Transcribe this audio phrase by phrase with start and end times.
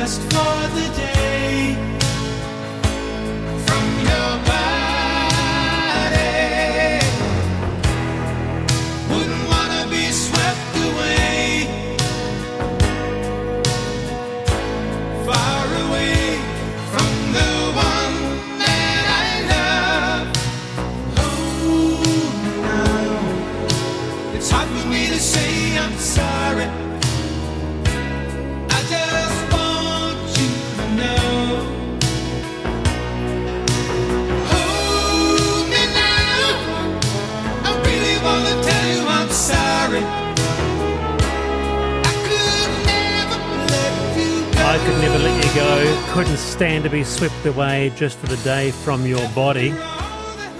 [0.00, 1.09] just for the day
[45.50, 46.02] you go.
[46.12, 49.74] Couldn't stand to be swept away just for the day from your body.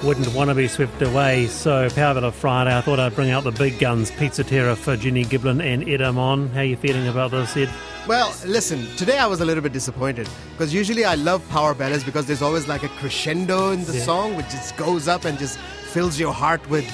[0.03, 1.47] Wouldn't want to be swept away.
[1.47, 4.11] So, Power Villa Friday, I thought I'd bring out the big guns.
[4.11, 6.49] Peter Cetera for Jenni Giblin and Ed Amon.
[6.51, 7.69] How you feeling about this, Ed?
[8.09, 12.03] Well, listen, today I was a little bit disappointed because usually I love power ballads
[12.03, 14.03] because there's always like a crescendo in the Yeah.
[14.05, 16.87] song which just goes up and just fills your heart with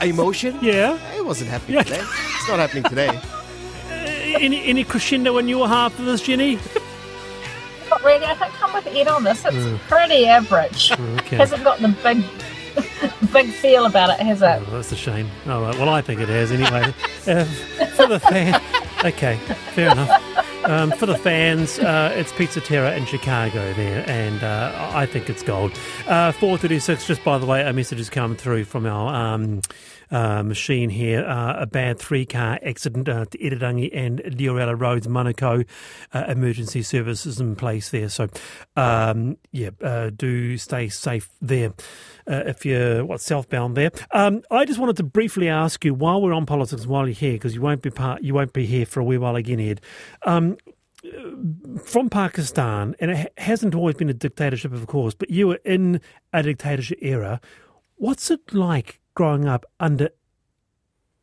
[0.00, 0.58] emotion.
[0.62, 0.98] Yeah.
[1.16, 1.82] It wasn't happening Yeah.
[1.82, 2.00] today.
[2.02, 3.20] It's not happening today.
[4.38, 6.58] Any, any crescendo in your half of this, Jenni?
[8.06, 8.24] Really.
[8.24, 9.44] I think I'm with Ed on this.
[9.44, 10.92] It's pretty average.
[10.92, 11.36] Okay.
[11.36, 12.22] Hasn't got the big,
[13.32, 14.62] big feel about it, has it?
[14.68, 15.28] Oh, that's a shame.
[15.48, 15.76] All right.
[15.76, 16.94] Well, I think it has anyway.
[17.26, 17.44] uh,
[17.96, 18.62] for the fan,
[19.04, 19.38] okay,
[19.74, 20.45] fair enough.
[20.66, 25.30] Um, for the fans, uh, it's Peter Cetera in Chicago there, and uh, I think
[25.30, 25.72] it's gold.
[26.08, 27.06] Uh, Four thirty-six.
[27.06, 29.60] Just by the way, a message has come through from our um,
[30.10, 31.24] uh, machine here.
[31.24, 33.38] Uh, a bad three-car accident uh, to
[33.92, 35.62] and Diorella Roads, Monaco.
[36.12, 38.08] Emergency services in place there.
[38.08, 38.28] So,
[38.74, 39.70] um, yeah,
[40.16, 41.74] do stay safe there
[42.28, 43.90] uh, if you're what southbound there.
[44.12, 47.32] Um, I just wanted to briefly ask you while we're on politics, while you're here,
[47.32, 49.80] because you won't be part, you won't be here for a wee while again, Ed.
[50.24, 50.56] Um,
[51.84, 56.00] from Pakistan, and it hasn't always been a dictatorship, of course, but you were in
[56.32, 57.40] a dictatorship era.
[57.96, 60.10] What's it like growing up under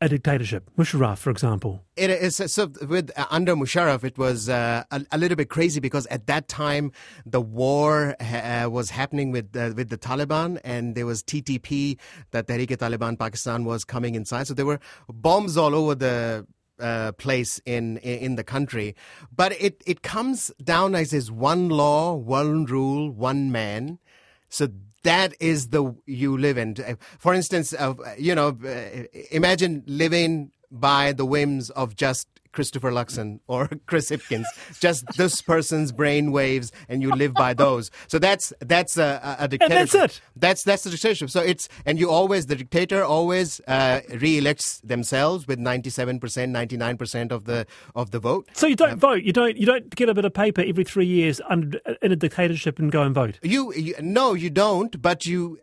[0.04, 0.70] a dictatorship?
[0.78, 1.84] Musharraf, for example.
[1.96, 5.80] It is so with uh, under Musharraf, it was uh, a, a little bit crazy
[5.80, 6.92] because at that time
[7.26, 11.98] the war uh, was happening with uh, with the Taliban, and there was TTP,
[12.32, 14.48] that Tehreek-e-Taliban Pakistan was coming inside.
[14.48, 16.46] So there were bombs all over the
[16.80, 18.96] uh, place in in the country.
[19.34, 24.00] But it it comes down as is one law, one rule, one man.
[24.50, 24.68] So
[25.04, 26.76] that is the you live in.
[27.20, 33.40] For instance, uh, you know, uh, imagine living by the whims of just Christopher Luxon
[33.48, 34.46] or Chris Hipkins,
[34.80, 37.92] just this person's brain waves, and you live by those.
[38.08, 40.04] So that's that's a, a- dictatorship.
[40.06, 40.22] it.
[40.36, 41.30] That's that's the dictatorship.
[41.30, 46.52] So it's and you always the dictator always uh, re-elects themselves with ninety seven percent,
[46.52, 47.66] ninety nine percent of the
[47.96, 48.48] of the vote.
[48.54, 49.24] So you don't vote.
[49.24, 49.58] You don't.
[49.58, 52.92] You don't get a bit of paper every three years under, in a dictatorship and
[52.92, 53.40] go and vote.
[53.42, 55.02] You, you no, you don't.
[55.02, 55.60] But you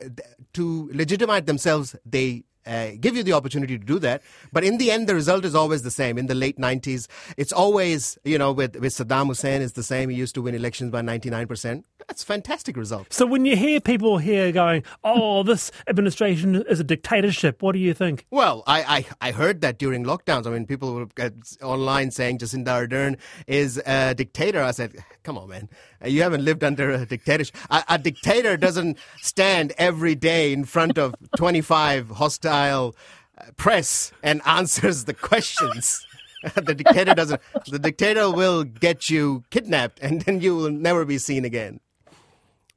[0.55, 2.45] to legitimize themselves, they.
[2.66, 4.22] Uh, give you the opportunity to do that,
[4.53, 6.19] but in the end, the result is always the same.
[6.19, 7.06] In the late '90s,
[7.37, 10.10] it's always you know with with Saddam Hussein, it's the same.
[10.10, 11.87] He used to win elections by 99 percent.
[12.06, 13.12] That's a fantastic result.
[13.12, 17.78] So when you hear people here going, "Oh, this administration is a dictatorship," what do
[17.78, 18.26] you think?
[18.31, 20.47] Well, I, I, I heard that during lockdowns.
[20.47, 21.31] I mean, people were uh,
[21.62, 24.62] online saying Jacinda Ardern is a dictator.
[24.62, 25.69] I said, come on, man.
[26.04, 27.56] You haven't lived under a dictatorship.
[27.71, 32.91] A, a dictator doesn't stand every day in front of 25 hostile uh,
[33.56, 36.06] press and answers the questions.
[36.55, 37.41] the dictator doesn't.
[37.69, 41.81] The dictator will get you kidnapped and then you will never be seen again.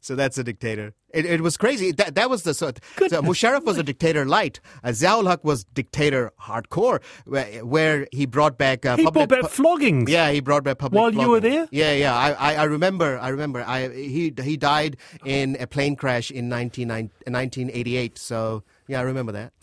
[0.02, 0.94] So that's a dictator.
[1.14, 1.94] It, it was crazy.
[1.94, 2.74] That that was the so,
[3.08, 4.60] so Musharraf was a dictator light.
[4.84, 9.30] Uh, Ziaul Haq was dictator hardcore, where, where he brought back uh, He public.
[9.30, 10.10] brought back floggings.
[10.10, 11.00] yeah, he brought back public.
[11.00, 11.70] While you were there?
[11.72, 12.14] Yeah, yeah.
[12.14, 13.18] I, I, I remember.
[13.18, 13.64] I remember.
[13.66, 18.18] I he he died in a plane crash in 19, 1988.
[18.18, 19.54] So yeah, I remember that.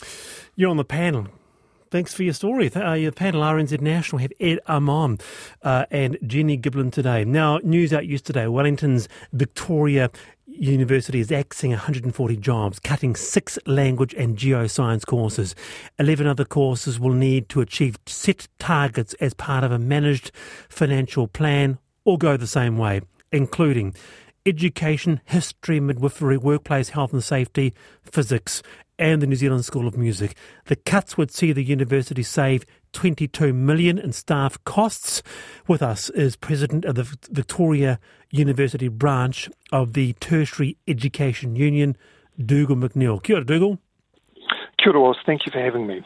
[0.55, 1.27] You're on the panel.
[1.91, 2.73] Thanks for your story.
[2.73, 5.19] Uh, your panel, RNZ National, have Ed Amon
[5.61, 7.25] uh, and Jenni Giblin today.
[7.25, 10.09] Now, news out yesterday Wellington's Victoria
[10.47, 15.53] University is axing 140 jobs, cutting six language and geoscience courses.
[15.99, 20.31] 11 other courses will need to achieve set targets as part of a managed
[20.69, 23.01] financial plan or go the same way,
[23.33, 23.93] including
[24.45, 27.73] education, history, midwifery, workplace health and safety,
[28.03, 28.61] physics,
[28.97, 30.35] and the New Zealand School of Music.
[30.65, 35.23] The cuts would see the university save 22 million in staff costs.
[35.67, 37.99] With us is president of the Victoria
[38.29, 41.97] University branch of the Tertiary Education Union,
[42.43, 43.21] Dougal McNeil.
[43.21, 43.79] Kia ora, Dougal.
[44.83, 46.05] Kia ora, Thank you for having me.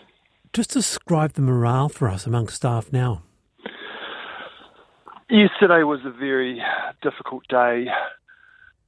[0.53, 3.23] Just describe the morale for us among staff now.
[5.29, 6.61] Yesterday was a very
[7.01, 7.87] difficult day.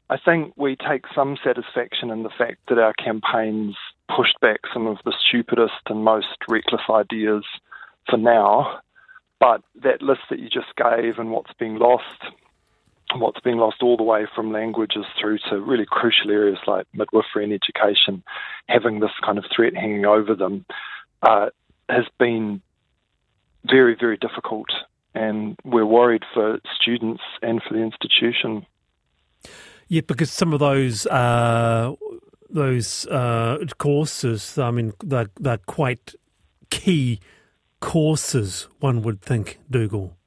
[0.09, 3.75] I think we take some satisfaction in the fact that our campaigns
[4.15, 7.43] pushed back some of the stupidest and most reckless ideas
[8.09, 8.79] for now.
[9.39, 12.23] But that list that you just gave and what's being lost,
[13.15, 17.43] what's being lost all the way from languages through to really crucial areas like midwifery
[17.43, 18.23] and education,
[18.67, 20.65] having this kind of threat hanging over them,
[21.21, 21.49] uh,
[21.89, 22.61] has been
[23.65, 24.69] very, very difficult
[25.13, 28.65] and we're worried for students and for the institution.
[29.89, 31.93] Yeah, because some of those uh,
[32.49, 36.15] those uh, courses, I mean, they're, they're quite
[36.69, 37.19] key
[37.79, 38.67] courses.
[38.79, 40.17] One would think, Dougal.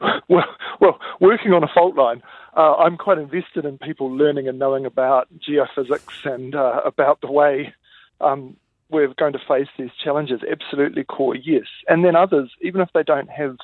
[0.30, 0.44] Well,
[0.78, 2.22] well, working on a fault line,
[2.54, 7.32] uh, I'm quite invested in people learning and knowing about geophysics and uh, about the
[7.32, 7.72] way
[8.20, 8.54] um,
[8.90, 10.40] we're going to face these challenges.
[10.48, 11.64] Absolutely core, yes.
[11.88, 13.56] And then others, even if they don't have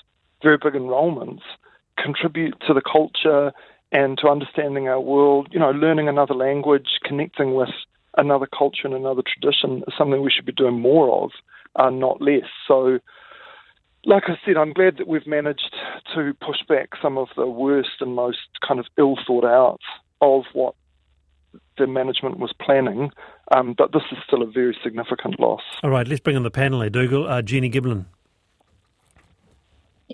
[0.43, 1.43] very big enrolments,
[1.99, 3.53] contribute to the culture
[3.95, 5.49] and to understanding our world.
[5.53, 7.71] You know, learning another language, connecting with
[8.19, 11.31] another culture and another tradition is something we should be doing more of,
[11.77, 12.49] uh, not less.
[12.69, 12.99] So,
[14.05, 15.75] like I said, I'm glad that we've managed
[16.15, 19.81] to push back some of the worst and most kind of ill thought out
[20.21, 20.75] of what
[21.79, 23.11] the management was planning,
[23.55, 25.63] um, but this is still a very significant loss.
[25.83, 27.27] All right, let's bring on the panel Dougal.
[27.27, 28.07] Uh, Jenni Giblin.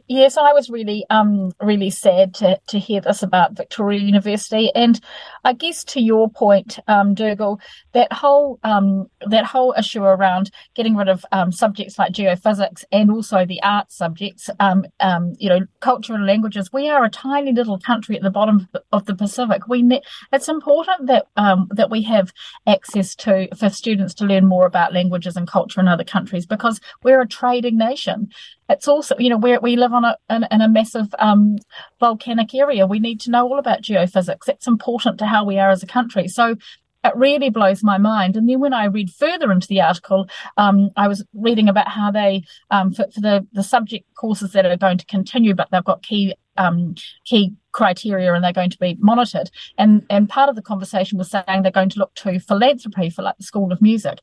[0.08, 5.00] Yes, I was really, um, really sad to, to hear this about Victoria University, and
[5.44, 7.60] I guess to your point, um, Dougal,
[7.92, 13.10] that whole um, that whole issue around getting rid of um, subjects like geophysics and
[13.10, 16.72] also the art subjects, um, um, you know, culture and languages.
[16.72, 19.68] We are a tiny little country at the bottom of the Pacific.
[19.68, 20.02] We ne-
[20.32, 22.32] it's important that um, that we have
[22.66, 26.80] access to for students to learn more about languages and culture in other countries because
[27.02, 28.30] we're a trading nation
[28.70, 31.58] it's also you know we we live on a in, in a massive um,
[31.98, 32.86] volcanic area.
[32.86, 34.48] We need to know all about geophysics.
[34.48, 36.28] It's important to how we are as a country.
[36.28, 36.56] So
[37.02, 38.36] it really blows my mind.
[38.36, 42.10] And then when I read further into the article, um, I was reading about how
[42.10, 45.82] they, um, for, for, the, the subject courses that are going to continue, but they've
[45.82, 46.94] got key um,
[47.24, 49.50] key criteria and they're going to be monitored.
[49.78, 53.22] And and part of the conversation was saying they're going to look to philanthropy for
[53.22, 54.18] like the School of Music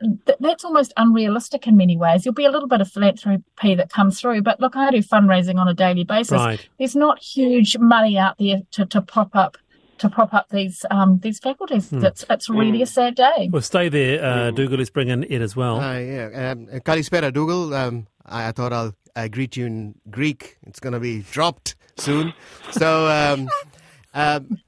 [0.00, 2.22] th- that's almost unrealistic in many ways.
[2.22, 5.56] There'll be a little bit of philanthropy that comes through, but look, I do fundraising
[5.56, 6.32] on a daily basis.
[6.32, 6.68] Right.
[6.78, 9.56] There's not huge money out there to, to prop up
[9.98, 11.88] to prop up these um, these faculties.
[11.88, 12.04] Hmm.
[12.04, 13.48] It's, it's really a sad day.
[13.50, 14.78] Well, stay there, uh, Dougal.
[14.78, 15.80] Let's bring in Ed as well.
[15.80, 17.72] Uh, yeah, um, Kalispera, Dougal.
[17.74, 20.58] Um, I, I, thought I'll I greet you in Greek.
[20.66, 22.34] It's going to be dropped soon.
[22.72, 23.48] So, um,
[24.14, 24.58] um,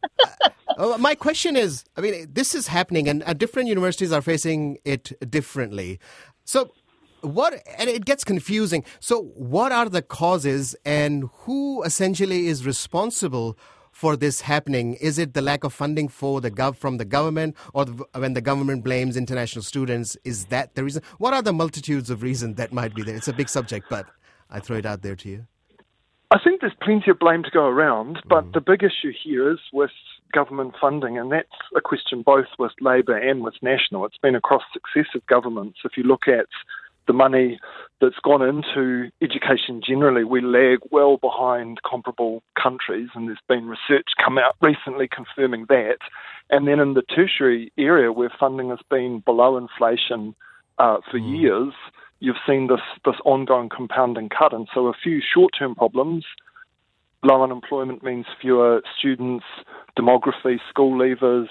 [0.79, 4.79] uh, my question is I mean, this is happening, and uh, different universities are facing
[4.85, 5.99] it differently.
[6.45, 6.73] So,
[7.21, 8.85] what, and it gets confusing.
[9.01, 13.59] So, what are the causes, and who essentially is responsible?
[13.91, 14.95] for this happening?
[14.95, 18.35] Is it the lack of funding for the gov from the government, or the, when
[18.35, 20.17] the government blames international students?
[20.23, 21.03] Is that the reason?
[21.19, 23.17] What are the multitudes of reasons that might be there?
[23.17, 24.07] It's a big subject, but
[24.51, 25.47] I throw it out there to you.
[26.31, 28.53] I think there's plenty of blame to go around, but mm.
[28.53, 29.91] the big issue here is with
[30.33, 34.05] government funding, and that's a question both with Labor and with National.
[34.05, 35.79] It's been across successive governments.
[35.85, 36.47] If you look at
[37.07, 37.59] the money
[38.01, 44.07] that's gone into education generally, we lag well behind comparable countries, and there's been research
[44.23, 45.99] come out recently confirming that.
[46.51, 50.35] And then in the tertiary area, where funding has been below inflation
[50.79, 51.41] uh, for mm.
[51.41, 51.75] years,
[52.21, 56.25] you've seen this this ongoing compounding cut, and so a few short term problems.
[57.23, 59.45] Low unemployment means fewer students,
[59.99, 61.49] demography, school leavers,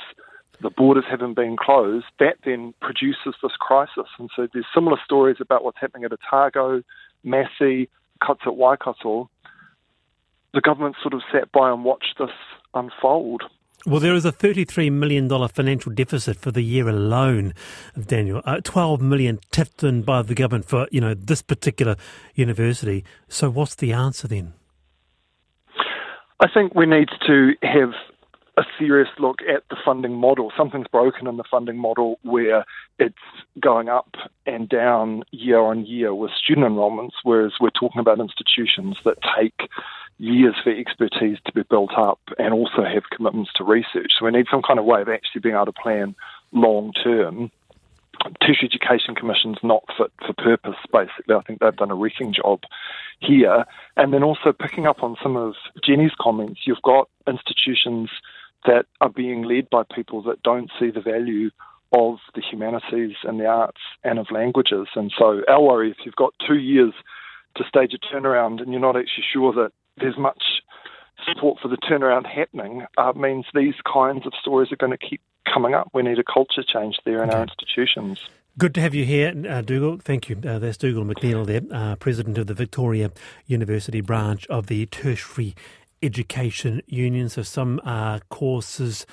[0.62, 2.06] the borders haven't been closed.
[2.20, 6.84] That then produces this crisis, and so there's similar stories about what's happening at Otago,
[7.24, 7.90] Massey,
[8.26, 9.30] cuts at Waikato.
[10.54, 12.32] The government sort of sat by and watched this
[12.74, 13.44] unfold.
[13.86, 17.54] Well, there is a $33 million financial deficit for the year alone,
[17.98, 18.42] Daniel.
[18.44, 21.96] Uh, 12 million tipped in by the government for, you know, this particular
[22.34, 23.06] university.
[23.30, 24.54] So what's the answer then?
[26.40, 27.94] I think we need to have
[28.58, 30.52] a serious look at the funding model.
[30.58, 32.66] Something's broken in the funding model where
[33.00, 33.16] it's
[33.60, 34.16] going up
[34.46, 39.70] and down year on year with student enrolments, whereas we're talking about institutions that take
[40.20, 44.12] years for expertise to be built up and also have commitments to research.
[44.18, 46.16] So we need some kind of way of actually being able to plan
[46.52, 47.52] long term.
[48.42, 51.36] Tertiary education commission's not fit for purpose, basically.
[51.36, 52.62] I think they've done a wrecking job
[53.20, 53.66] here.
[53.96, 58.10] And then also picking up on some of Jenni's comments, you've got institutions
[58.66, 61.52] that are being led by people that don't see the value
[61.94, 64.88] of the humanities and the arts and of languages.
[64.96, 66.94] And so our worry, if you've got two years
[67.56, 70.44] to stage a turnaround and you're not actually sure that there's much
[71.26, 75.22] support for the turnaround happening, uh, means these kinds of stories are going to keep
[75.54, 75.90] coming up.
[75.94, 78.20] We need a culture change there in our institutions.
[78.58, 80.00] Good to have you here, uh, Dougal.
[80.00, 80.38] Thank you.
[80.44, 83.12] Uh, that's Dougal McNeil there, uh, President of the Victoria
[83.46, 85.56] University branch of the Tertiary
[86.02, 87.30] Education Union.
[87.30, 89.06] So some uh, courses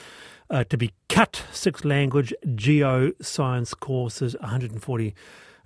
[0.49, 5.15] uh, to be cut, six language, geo science courses, 140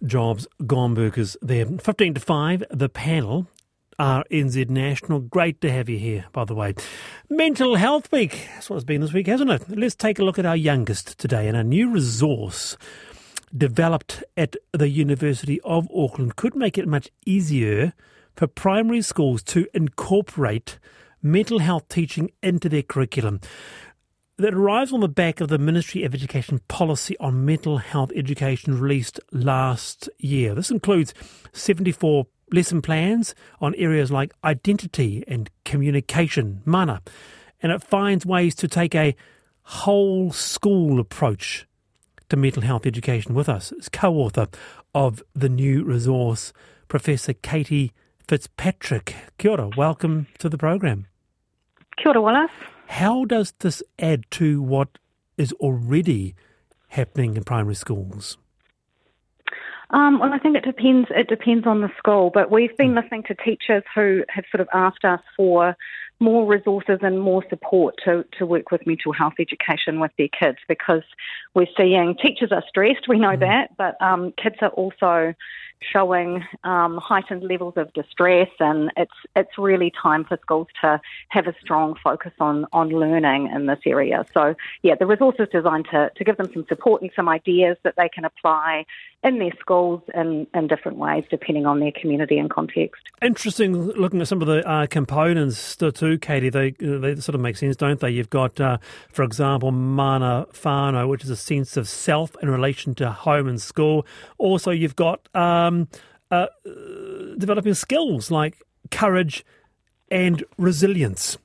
[0.04, 1.66] jobs, gone Gomburgers there.
[1.66, 3.46] 15 to 5, the panel
[3.98, 5.20] RNZ National.
[5.20, 6.74] Great to have you here, by the way.
[7.28, 8.48] Mental Health Week.
[8.54, 9.64] That's what it's been this week, hasn't it?
[9.68, 12.76] Let's take a look at our youngest today and a new resource
[13.56, 17.92] developed at the University of Auckland could make it much easier
[18.36, 20.78] for primary schools to incorporate
[21.22, 23.40] mental health teaching into their curriculum.
[24.36, 28.78] That arrives on the back of the Ministry of Education policy on mental health education
[28.78, 30.54] released last year.
[30.54, 31.12] This includes
[31.52, 37.02] 74 lesson plans on areas like identity and communication, mana,
[37.62, 39.14] and it finds ways to take a
[39.62, 41.66] whole school approach
[42.28, 43.72] to mental health education with us.
[43.72, 44.48] It's co author
[44.94, 46.52] of the new resource,
[46.88, 47.92] Professor Katie
[48.26, 49.14] Fitzpatrick.
[49.38, 51.06] Kia ora, welcome to the program.
[51.96, 52.50] Kia ora, Wallace.
[52.88, 54.98] How does this add to what
[55.36, 56.34] is already
[56.88, 58.38] happening in primary schools?
[59.90, 61.08] Um, well, I think it depends.
[61.10, 62.98] It depends on the school, but we've been hmm.
[62.98, 65.76] listening to teachers who have sort of asked us for
[66.20, 70.58] more resources and more support to, to work with mental health education with their kids
[70.68, 71.04] because
[71.54, 73.40] we're seeing teachers are stressed, we know mm.
[73.40, 75.32] that, but um, kids are also
[75.80, 81.46] showing um, heightened levels of distress, and it's it's really time for schools to have
[81.46, 84.24] a strong focus on on learning in this area.
[84.34, 87.76] So yeah, the resource is designed to to give them some support and some ideas
[87.84, 88.84] that they can apply
[89.24, 93.02] in their schools in, in different ways depending on their community and context.
[93.20, 96.50] Interesting looking at some of the uh, components too, Katie.
[96.50, 98.10] They they sort of make sense, don't they?
[98.10, 98.78] You've got, uh,
[99.12, 103.60] for example, mana whānau, which is a sense of self in relation to home and
[103.60, 104.06] school.
[104.38, 105.28] Also, you've got
[105.68, 105.88] um,
[106.30, 106.46] uh,
[107.36, 109.44] developing skills like courage
[110.10, 111.38] and resilience.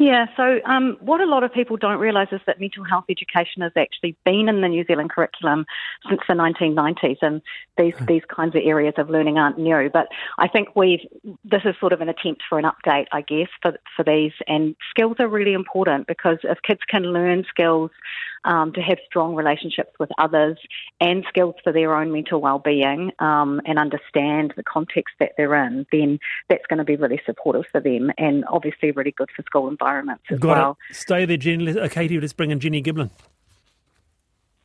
[0.00, 3.62] Yeah, so um, what a lot of people don't realise is that mental health education
[3.62, 5.66] has actually been in the New Zealand curriculum
[6.08, 7.42] since the 1990s, and
[7.76, 8.04] these hmm.
[8.04, 9.90] these kinds of areas of learning aren't new.
[9.92, 10.06] But
[10.38, 11.00] I think we've
[11.44, 14.30] this is sort of an attempt for an update, I guess, for for these.
[14.46, 17.90] And skills are really important because if kids can learn skills
[18.44, 20.58] um, to have strong relationships with others
[21.00, 25.86] and skills for their own mental well-being um, and understand the context that they're in,
[25.92, 26.18] then
[26.48, 30.24] that's going to be really supportive for them and obviously really good for school environments
[30.30, 30.78] as Got well.
[30.90, 30.96] It.
[30.96, 31.76] Stay there, Jenni.
[31.76, 33.10] Uh, Katie, let's bring in Jenni Giblin.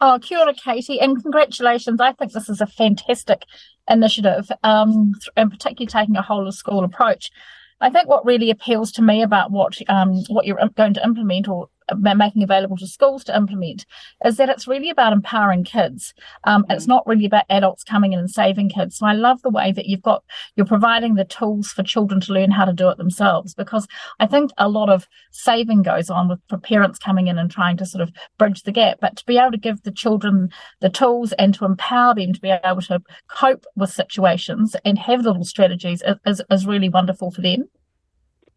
[0.01, 2.01] Oh, kia ora, Katie, and congratulations.
[2.01, 3.43] I think this is a fantastic
[3.89, 7.31] initiative, um, and particularly taking a whole of school approach.
[7.79, 11.47] I think what really appeals to me about what um, what you're going to implement
[11.47, 13.85] or making available to schools to implement
[14.25, 16.13] is that it's really about empowering kids.
[16.43, 18.97] Um, it's not really about adults coming in and saving kids.
[18.97, 20.23] So I love the way that you've got
[20.55, 23.87] you're providing the tools for children to learn how to do it themselves because
[24.19, 27.77] I think a lot of saving goes on with for parents coming in and trying
[27.77, 28.99] to sort of bridge the gap.
[29.01, 30.49] But to be able to give the children
[30.79, 35.21] the tools and to empower them to be able to cope with situations and have
[35.21, 37.69] little strategies is, is really wonderful for them.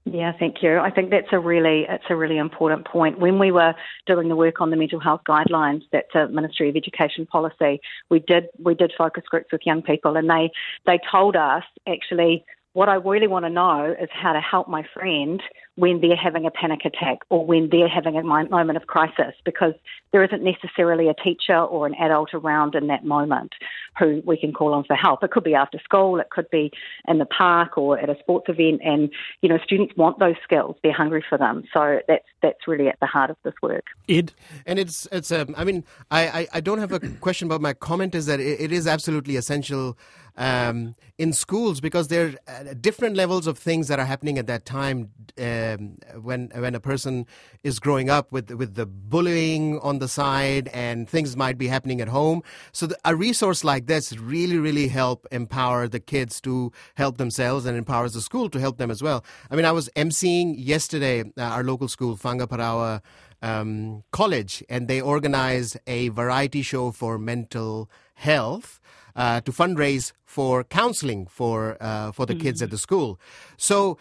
[0.08, 0.78] Yeah, thank you.
[0.78, 3.18] I think that's a really it's a really important point.
[3.18, 3.74] When we were
[4.06, 7.80] doing the work on the mental health guidelines, that's a Ministry of Education policy.
[8.08, 10.50] We did we did focus groups with young people, and they
[10.86, 12.44] they told us actually
[12.74, 15.42] what I really want to know is how to help my friend
[15.76, 19.74] when they're having a panic attack or when they're having a moment of crisis because
[20.10, 23.52] there isn't necessarily a teacher or an adult around in that moment
[23.98, 25.22] who we can call on for help.
[25.22, 26.70] It could be after school, it could be
[27.06, 29.10] in the park or at a sports event and
[29.42, 30.76] you know students want those skills.
[30.82, 31.64] They're hungry for them.
[31.72, 33.84] So that's that's really at the heart of this work.
[34.08, 34.32] Ed
[34.64, 37.74] and it's it's um, I mean I, I, I don't have a question but my
[37.74, 39.98] comment is that it, it is absolutely essential
[40.36, 44.46] um, in schools because there are uh, different levels of things that are happening at
[44.46, 47.26] that time um, when when a person
[47.62, 52.00] is growing up with with the bullying on the side and things might be happening
[52.00, 52.42] at home.
[52.72, 57.64] So the, a resource like this really really help empower the kids to help themselves
[57.64, 59.24] and empowers the school to help them as well.
[59.50, 63.00] I mean, I was emceeing yesterday uh, our local school, Whangaparaoa
[63.42, 68.80] um, College, and they organized a variety show for mental health.
[69.16, 73.18] Uh, to fundraise for counseling for uh, for the kids at the school,
[73.56, 73.96] so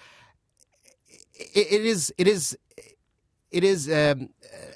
[1.34, 2.58] it, it is it is
[3.50, 4.30] it is um,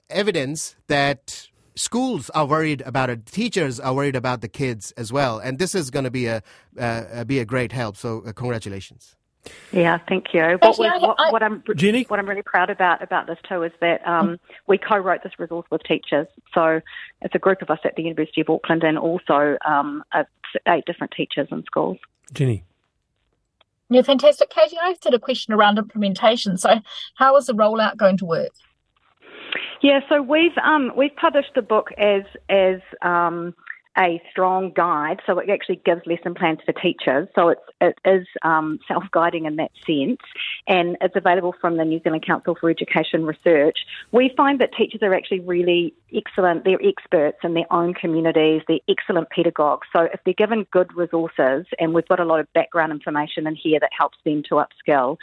[0.09, 3.25] evidence that schools are worried about it.
[3.25, 6.41] Teachers are worried about the kids as well, and this is going to be a
[6.79, 7.97] uh, be a great help.
[7.97, 9.15] So, uh, congratulations.
[9.71, 10.41] Yeah, thank you.
[10.41, 12.09] What, Actually, we- I- what, I- what I'm Jenni?
[12.09, 15.65] what I'm really proud about about this too is that um, we co-wrote this resource
[15.71, 16.27] with teachers.
[16.53, 16.81] So
[17.21, 20.23] it's a group of us at the University of Auckland and also um, uh,
[20.67, 21.97] eight different teachers in schools.
[22.33, 22.63] Jenni.
[23.91, 24.49] Yeah, fantastic.
[24.51, 26.57] Katie, I had a question around implementation.
[26.57, 26.79] So,
[27.15, 28.51] how is the rollout going to work?
[29.81, 33.55] Yeah, so we've um, we've published the book as as um,
[33.99, 35.19] a strong guide.
[35.25, 37.27] So it actually gives lesson plans for teachers.
[37.35, 40.19] So it's it is um, self guiding in that sense,
[40.67, 43.77] and it's available from the New Zealand Council for Education Research.
[44.11, 46.65] We find that teachers are actually really excellent.
[46.65, 48.63] They're experts in their own communities.
[48.67, 49.87] They're excellent pedagogues.
[49.93, 53.55] So if they're given good resources, and we've got a lot of background information in
[53.55, 55.17] here that helps them to upskill,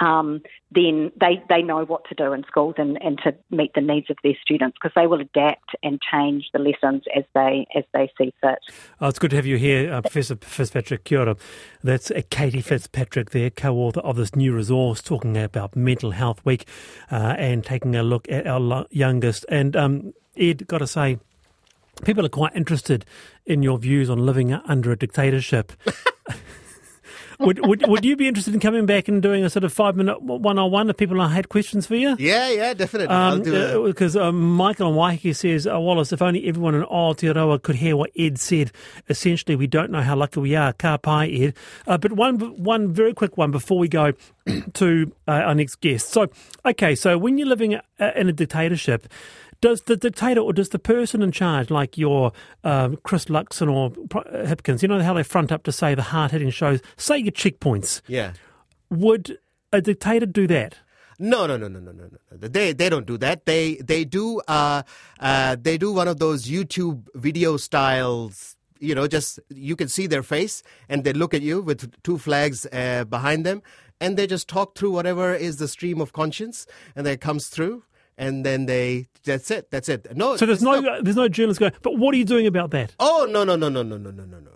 [0.00, 3.80] um, then they, they know what to do in schools and, and to meet the
[3.80, 7.84] needs of their students because they will adapt and change the lessons as they as
[7.92, 8.58] they see fit.
[9.00, 11.04] Oh, it's good to have you here, uh, Professor Fitzpatrick.
[11.04, 11.36] Kia ora.
[11.82, 16.66] That's uh, Katie Fitzpatrick there, co-author of this new resource talking about Mental Health Week
[17.10, 19.44] uh, and taking a look at our lo- youngest.
[19.48, 21.18] And um, Ed, got to say,
[22.04, 23.04] people are quite interested
[23.46, 25.72] in your views on living under a dictatorship.
[27.38, 29.96] would, would would you be interested in coming back and doing a sort of five
[29.96, 32.16] minute one on one if people had questions for you?
[32.18, 33.14] Yeah, yeah, definitely.
[33.14, 33.86] I'll do it.
[33.86, 37.96] Because um, Michael and Waiheke says, oh, Wallace, if only everyone in Aotearoa could hear
[37.96, 38.72] what Ed said.
[39.08, 40.72] Essentially, we don't know how lucky we are.
[40.72, 41.54] Ka pai, Ed.
[41.86, 44.12] Uh, but one one very quick one before we go
[44.74, 46.10] to uh, our next guest.
[46.10, 46.28] So,
[46.64, 47.80] okay, so when you're living uh,
[48.14, 49.08] in a dictatorship,
[49.60, 52.32] does the dictator or does the person in charge, like your
[52.64, 56.02] um, Chris Luxon or Pro- Hipkins, you know how they front up to say the
[56.02, 58.32] hard hitting shows, say your checkpoints, Yeah.
[58.90, 59.38] would
[59.72, 60.76] a dictator do that?
[61.18, 62.48] No, no, no, no, no, no, no.
[62.48, 63.46] They they don't do that.
[63.46, 64.82] They they do uh,
[65.20, 68.56] uh, they do one of those YouTube video styles.
[68.80, 72.18] You know, just you can see their face and they look at you with two
[72.18, 73.62] flags uh, behind them,
[74.00, 77.84] and they just talk through whatever is the stream of conscience, and that comes through,
[78.18, 79.70] and then they that's it.
[79.70, 80.14] That's it.
[80.16, 81.72] No, So there's no, not- there's no journalist going.
[81.82, 82.94] But what are you doing about that?
[83.00, 84.50] Oh no no no no no no no no no.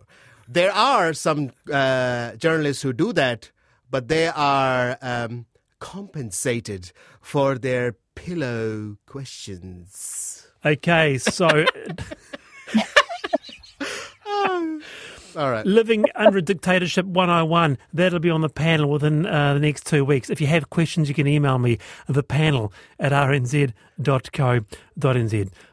[0.47, 3.51] There are some uh, journalists who do that,
[3.91, 5.45] but they are um,
[5.79, 10.47] compensated for their pillow questions.
[10.65, 11.49] Okay, so
[15.39, 15.65] All right.
[15.65, 20.05] living under a dictatorship 101 that'll be on the panel within uh, the next two
[20.05, 20.31] weeks.
[20.31, 23.73] If you have questions, you can email me the panel at rnz.co.nz.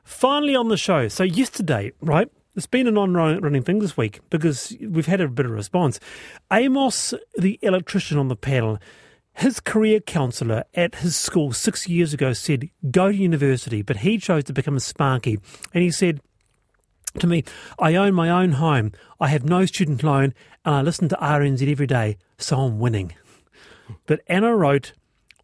[0.04, 2.30] Finally on the show, so yesterday, right?
[2.56, 6.00] It's been an on-running thing this week because we've had a bit of response.
[6.54, 8.78] Amos, the electrician on the panel,
[9.34, 14.18] his career counsellor at his school six years ago said, go to university, but he
[14.18, 15.40] chose to become a sparky.
[15.74, 16.22] And he said
[17.20, 17.44] to me,
[17.80, 21.70] I own my own home, I have no student loan, and I listen to RNZ
[21.70, 23.14] every day, so I'm winning.
[24.06, 24.94] But Anna wrote,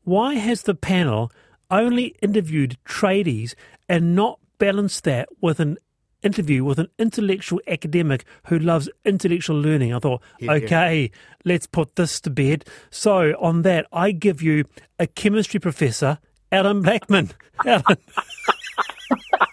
[0.04, 1.32] Why has the panel
[1.70, 3.54] only interviewed tradies
[3.88, 5.78] and not balanced that with an
[6.24, 9.94] interview with an intellectual academic who loves intellectual learning?
[9.94, 10.52] I thought, hear.
[10.52, 11.12] okay,
[11.46, 12.66] let's put this to bed.
[12.90, 14.66] So, on that, I give you
[15.00, 16.20] a chemistry professor,
[16.52, 17.32] Alan Blackman.
[17.66, 17.98] Alan,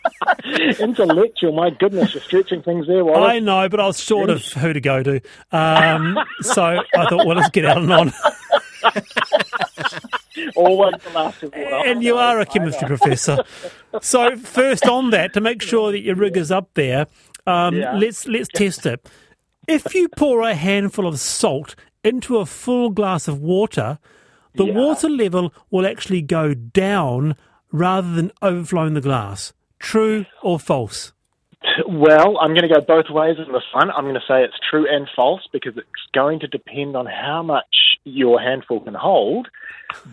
[0.81, 3.31] Intellectual, my goodness, you're stretching things there, Wallace.
[3.31, 5.21] I know, but I was short of who to go to.
[5.53, 8.13] Um, so I thought, well, let's get Alan on.
[10.55, 11.83] Always the last of water.
[11.89, 13.43] and you are a chemistry professor.
[14.01, 17.07] So first on that, to make sure that your rig is up there,
[17.47, 17.97] um, Yeah.
[17.97, 19.09] let's let's test it.
[19.67, 23.99] If you pour a handful of salt into a full glass of water,
[24.55, 24.75] the Yeah.
[24.75, 27.35] water level will actually go down
[27.73, 29.53] rather than overflowing the glass.
[29.79, 31.13] True or false?
[31.89, 33.91] Well, I'm going to go both ways in this one.
[33.91, 37.43] I'm going to say it's true and false because it's going to depend on how
[37.43, 37.67] much
[38.05, 39.49] your handful can hold.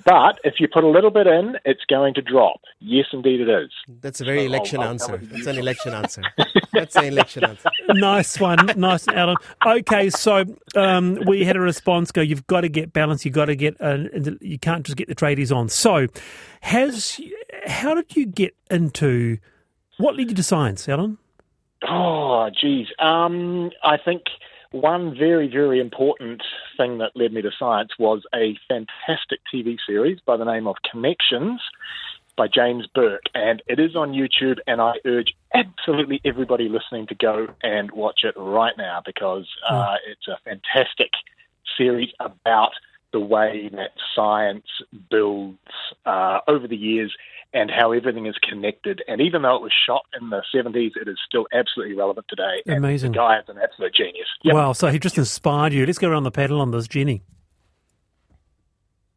[0.06, 2.62] But if you put a little bit in, it's going to drop.
[2.80, 3.70] Yes, indeed, it is.
[4.02, 5.18] That's a very So I'll- election I'll answer.
[5.18, 6.22] That's an election answer.
[6.74, 7.70] That's an election answer.
[7.90, 9.36] nice one, nice, Alan.
[9.66, 12.22] Okay, so um, we had a response go.
[12.22, 13.24] You've got to get balance.
[13.24, 13.80] You've got to get.
[13.80, 13.98] Uh,
[14.42, 15.70] you can't just get the tradies on.
[15.70, 16.08] So,
[16.62, 17.20] has
[17.68, 19.38] how did you get into?
[19.98, 21.18] What led you to science, Alan?
[21.88, 22.88] Oh, geez.
[23.00, 24.24] Um, I think
[24.72, 26.42] one very, very important
[26.76, 30.76] thing that led me to science was a fantastic TV series by the name of
[30.90, 31.62] Connections
[32.38, 33.24] by James Burke.
[33.34, 38.22] And it is on YouTube, and I urge absolutely everybody listening to go and watch
[38.24, 41.12] it right now because uh, it's a fantastic
[41.78, 42.72] series about
[43.14, 44.66] the way that science
[45.10, 45.58] builds
[46.06, 47.16] uh, over the years
[47.56, 49.02] and how everything is connected.
[49.08, 52.62] And even though it was shot in the 70s, it is still absolutely relevant today.
[52.68, 53.14] And Amazing.
[53.14, 54.28] the guy is an absolute genius.
[54.44, 54.54] Yep.
[54.54, 55.86] Wow, so he just inspired you.
[55.86, 57.22] Let's go around the paddle on this, Jenni.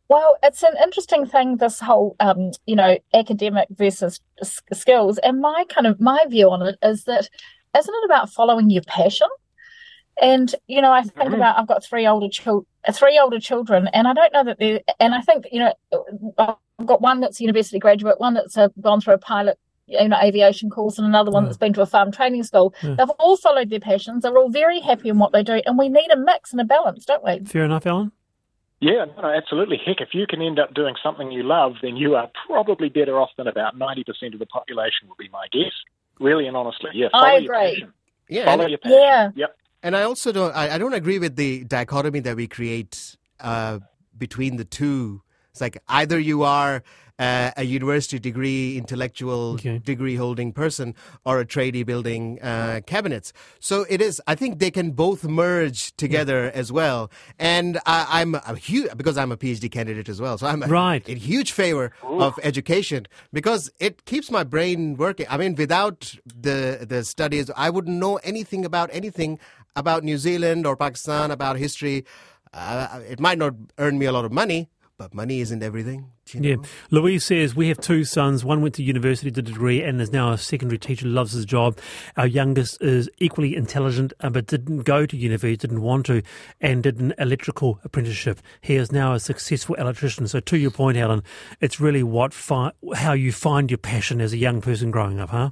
[0.09, 5.19] Well, it's an interesting thing, this whole, um, you know, academic versus s- skills.
[5.19, 7.29] And my kind of my view on it is that
[7.77, 9.29] isn't it about following your passion?
[10.23, 11.35] And you know, I think Mhm.
[11.37, 14.81] about I've got three older children, three older children, and I don't know that they're,
[15.01, 18.69] And I think you know, I've got one that's a university graduate, one that's uh
[18.81, 19.59] gone through a pilot.
[19.87, 21.49] You know, aviation course, and another one Yeah.
[21.49, 22.75] that's been to a farm training school.
[22.83, 22.95] Yeah.
[22.97, 24.23] They've all followed their passions.
[24.23, 26.65] They're all very happy in what they do, and we need a mix and a
[26.65, 27.41] balance, don't we?
[27.47, 28.13] Fair enough, Alan.
[28.81, 29.79] Yeah, no, no, absolutely.
[29.85, 33.19] Heck, if you can end up doing something you love, then you are probably better
[33.19, 35.73] off than about 90% of the population, would be my guess.
[36.21, 37.09] Really and honestly, yeah.
[37.15, 37.71] I follow your agree.
[37.75, 37.93] passion.
[38.29, 38.99] Yeah, Follow and, your passion.
[39.01, 39.31] Yeah.
[39.37, 39.57] Yep.
[39.85, 40.55] and I also don't.
[40.55, 43.79] I, I don't agree with the dichotomy that we create uh,
[44.19, 45.23] between the two.
[45.59, 46.85] It's like either you are
[47.19, 49.79] uh, a university degree, intellectual Okay.
[49.79, 50.95] degree holding person,
[51.25, 53.33] or a tradie building uh, cabinets.
[53.59, 54.23] So it is.
[54.29, 57.11] I think they can both merge together as well.
[57.37, 60.39] And I, I'm a huge because I'm a PhD candidate as well.
[60.39, 61.09] So I'm a, Right.
[61.09, 65.27] in huge favor of education because it keeps my brain working.
[65.29, 69.41] I mean, without the the studies, I wouldn't know anything about anything
[69.75, 72.05] about New Zealand or Pakistan about history.
[72.55, 76.11] Uh, it might not earn me a lot of money, but money isn't everything.
[76.33, 76.49] you know?
[76.49, 76.57] Yeah.
[76.91, 78.45] Louise says, We have two sons.
[78.45, 81.45] One went to university, did a degree, and is now a secondary teacher, loves his
[81.45, 81.79] job.
[82.17, 86.23] Our youngest is equally intelligent, uh, but didn't go to university, didn't want to,
[86.61, 88.41] and did an electrical apprenticeship.
[88.61, 90.27] He is now a successful electrician.
[90.27, 91.23] So, to your point, Alan,
[91.61, 95.31] it's really what fi- how you find your passion as a young person growing up,
[95.31, 95.51] huh?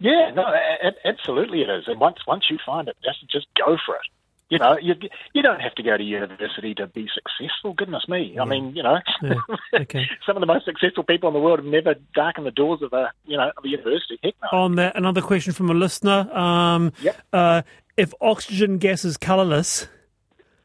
[0.00, 1.84] Yeah, no, a- a- absolutely it is.
[1.86, 4.02] And once once you find it, just just go for it.
[4.50, 4.94] You know, you
[5.32, 7.72] you don't have to go to university to be successful.
[7.72, 8.36] Goodness me!
[8.38, 9.34] I mean, you know, Yeah,
[9.74, 10.04] okay.
[10.26, 12.92] some of the most successful people in the world have never darkened the doors of
[12.92, 14.18] a you know of a university.
[14.22, 14.58] Heck no.
[14.58, 16.30] On that, another question from a listener.
[16.36, 17.16] Um, Yep.
[17.32, 17.62] uh,
[17.96, 19.88] if oxygen gas is colourless,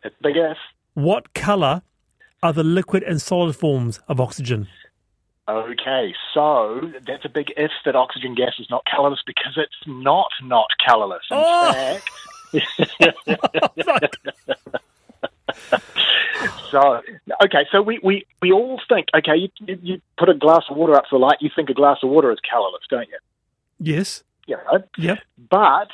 [0.04, 0.58] It's big F.
[0.94, 1.82] what colour
[2.44, 4.68] are the liquid and solid forms of oxygen?
[5.48, 10.28] Okay, so that's a big if that oxygen gas is not colourless because it's not
[10.44, 11.24] not colourless.
[11.32, 11.72] In Oh!
[11.74, 12.10] fact,
[16.72, 17.02] so
[17.44, 20.78] okay, so we, we, we all think okay, you, you you put a glass of
[20.78, 23.18] water up to the light, you think a glass of water is colourless, don't you?
[23.80, 24.24] Yes.
[24.48, 25.20] You know, Yep.
[25.50, 25.90] but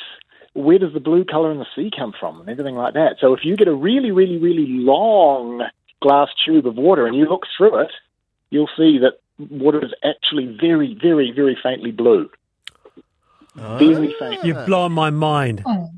[0.54, 3.18] where does the blue colour in the sea come from and everything like that?
[3.20, 5.62] So if you get a really, really, really long
[6.02, 7.91] glass tube of water and you look through it,
[8.50, 12.30] you'll see that water is actually very, very, very faintly blue.
[13.56, 14.20] Very ah.
[14.20, 14.46] faint.
[14.46, 15.63] You've blown my mind.
[15.65, 15.89] Oh.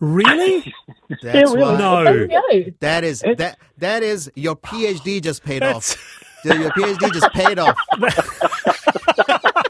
[0.00, 0.74] Really?
[1.22, 1.62] That's really.
[1.62, 2.04] why- No.
[2.04, 2.70] There you go.
[2.80, 6.22] That is It's- that that is your PhD just paid That's- off.
[6.44, 7.76] Your PhD just paid off.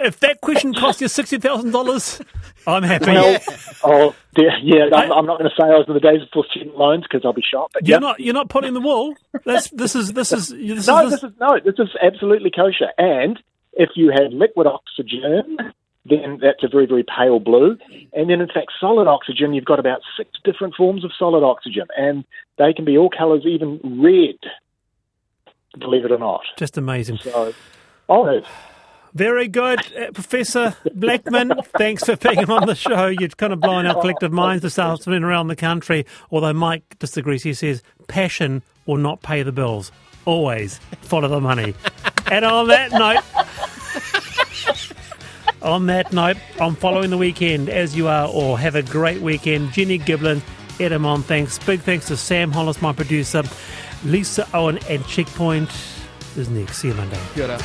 [0.00, 2.20] if that question cost you sixty thousand dollars,
[2.66, 3.06] I'm happy.
[3.06, 3.40] Well,
[3.82, 6.44] oh dear, yeah, I'm, I'm not going to say I was in the days before
[6.50, 7.74] student loans because I'll be shocked.
[7.74, 8.00] But you're yeah.
[8.00, 9.14] not you're not putting the wool.
[9.44, 12.90] That's this is this is this No, is this is no, this is absolutely kosher.
[12.98, 13.40] And
[13.72, 15.56] if you had liquid oxygen,
[16.06, 17.78] then that's a very, very pale blue.
[18.12, 21.86] And then, in fact, solid oxygen, you've got about six different forms of solid oxygen,
[21.96, 22.24] and
[22.58, 24.38] they can be all colours, even red.
[25.78, 26.42] Believe it or not.
[26.56, 27.18] just amazing.
[27.18, 27.52] So,
[28.08, 28.40] oh,
[29.14, 31.52] Very good, uh, Professor Blackman.
[31.78, 33.06] Thanks for being on the show.
[33.06, 36.06] You're kind of blowing our collective minds this afternoon around the country.
[36.30, 39.90] Although Mike disagrees, he says passion will not pay the bills.
[40.26, 41.74] Always follow the money.
[42.30, 43.43] and on that note,
[45.64, 48.56] on that note, I'm following the weekend as you are all.
[48.56, 49.70] Have a great weekend.
[49.70, 50.42] Jenni Giblin,
[50.78, 51.58] Ed Amon, thanks.
[51.58, 53.42] Big thanks to Sam Hollis, my producer.
[54.04, 55.70] Lisa Owen and Checkpoint
[56.36, 56.78] is next.
[56.78, 57.20] See you Monday.
[57.40, 57.58] Ora.